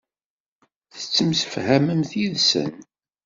Tettemsefhamemt 0.93 2.11
yid-sen. 2.19 2.71